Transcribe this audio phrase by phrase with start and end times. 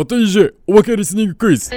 [0.00, 1.74] 勝手に DJ おまけリスニングクイズ。
[1.74, 1.76] は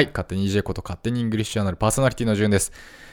[0.00, 0.06] い。
[0.06, 2.70] 勝手に DJ こと勝手にイングリッシュアナルパーソナリティの順です、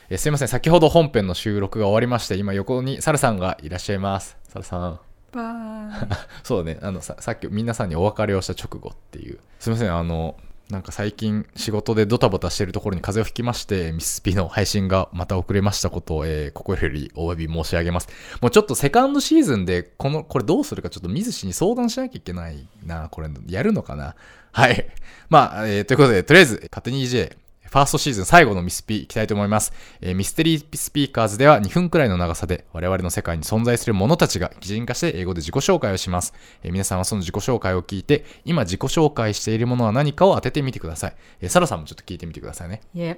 [0.07, 0.47] えーすいません。
[0.49, 4.37] 先ほど本編の収録が終わりまして今横にサラさんがいらっしゃいます。
[4.43, 4.99] サラさん。
[6.43, 6.79] そうだね。
[6.83, 9.39] あのささっき皆さんにお別れをした直後っていう。
[9.57, 9.91] すいません。
[9.91, 10.35] あの
[10.69, 18.09] なんか最近仕事でドタバタしてるところに風邪をひきましてミスピの配信がまた遅れましたことを、えー心よりお詫び申し上げます。
[18.41, 24.15] もうちょっとセカンドシーズンでこのこれどうするかちょっと水氏に相談しなきゃいけないなこれやるのかな。
[24.51, 24.87] はい。
[25.29, 27.35] まあ、えーということでとりあえず勝手に EJ
[27.75, 29.73] ファーストシーズン最後のミスピいきたいと思います。
[29.99, 36.33] えーミステリースピーカーズでは2分くらいの長さで我々の世界に存在する者たちが擬人化して英語で自己紹介をします。
[36.63, 41.15] えー皆さんはその自己紹介を聞いて今自己紹介しているものは何かを当ててみてください。
[41.41, 42.79] えーサラさんもちょっと聞いてみてくださいね。
[42.95, 43.17] Yep.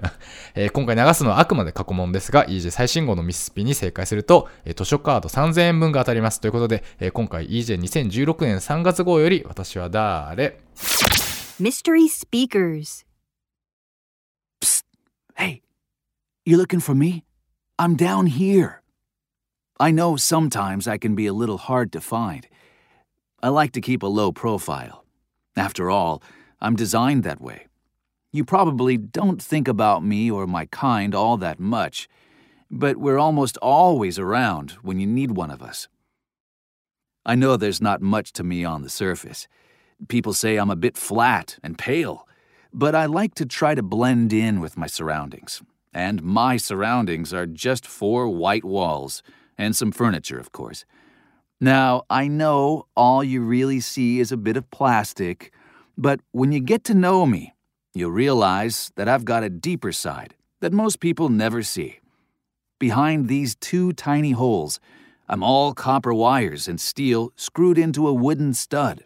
[0.54, 6.42] えー今回流すのはあくまで過去問ですが、EJ 最新号のミスピに正解すると、えー図書カード3000円分が当たります。
[6.42, 10.58] ということで、えー今回 EJ2016 年3月号より私は誰
[11.58, 13.06] ？Mystery Speakers.
[15.36, 15.62] Hey,
[16.44, 17.24] you looking for me?
[17.78, 18.82] I'm down here.
[19.80, 22.46] I know sometimes I can be a little hard to find.
[23.42, 25.04] I like to keep a low profile.
[25.56, 26.22] After all,
[26.60, 27.66] I'm designed that way.
[28.32, 32.08] You probably don't think about me or my kind all that much,
[32.70, 35.88] but we're almost always around when you need one of us.
[37.26, 39.48] I know there's not much to me on the surface.
[40.08, 42.23] People say I'm a bit flat and pale,
[42.74, 45.62] but I like to try to blend in with my surroundings.
[45.92, 49.22] And my surroundings are just four white walls
[49.56, 50.84] and some furniture, of course.
[51.60, 55.52] Now, I know all you really see is a bit of plastic,
[55.96, 57.54] but when you get to know me,
[57.94, 62.00] you'll realize that I've got a deeper side that most people never see.
[62.80, 64.80] Behind these two tiny holes,
[65.28, 69.04] I'm all copper wires and steel screwed into a wooden stud.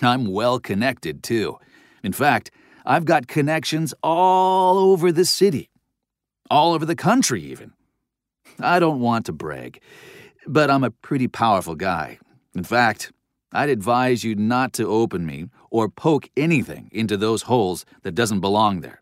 [0.00, 1.58] I'm well connected, too.
[2.04, 2.52] In fact,
[2.84, 5.70] I've got connections all over the city,
[6.50, 7.72] all over the country, even.
[8.58, 9.80] I don't want to brag,
[10.46, 12.18] but I'm a pretty powerful guy.
[12.54, 13.12] In fact,
[13.52, 18.40] I'd advise you not to open me or poke anything into those holes that doesn't
[18.40, 19.00] belong there.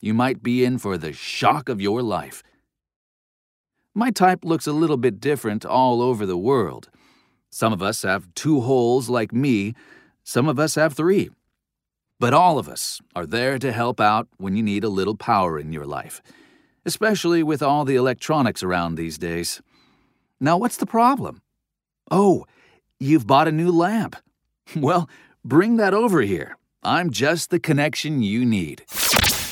[0.00, 2.42] You might be in for the shock of your life.
[3.94, 6.88] My type looks a little bit different all over the world.
[7.50, 9.74] Some of us have two holes like me,
[10.22, 11.30] some of us have three.
[12.20, 15.58] But all of us are there to help out when you need a little power
[15.58, 16.20] in your life,
[16.84, 19.62] especially with all the electronics around these days.
[20.38, 21.40] Now, what's the problem?
[22.10, 22.44] Oh,
[22.98, 24.16] you've bought a new lamp.
[24.76, 25.10] Well,
[25.44, 26.56] bring that over here.
[26.84, 28.84] I'm just the connection you need.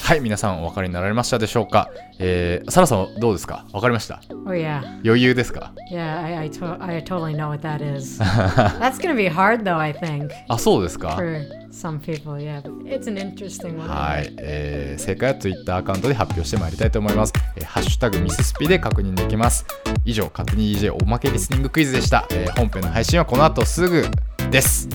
[0.08, 1.91] はい、皆さんお分かりになられましたでしょうか？
[2.19, 3.66] えー、サラさんはどうですか？
[3.72, 4.80] 分かりました？Oh yeah.
[5.04, 8.19] 余裕ですか？Yeah, I I, to- I totally know what that is.
[8.22, 12.36] That's gonna be hard though, I think, あ、そうですか？For some people.
[12.38, 13.86] Yeah, it's an interesting one.
[13.86, 17.34] はい、えー、正解は Twitter アカウントで発表してまいりたいと思います。
[17.56, 19.66] えーハッシュタグミススピで確認できます。
[20.06, 22.26] 以上、勝手に DJ おまけリスニングクイズでした。
[22.30, 24.06] えー本編の配信はこの後すぐ
[24.50, 24.88] です。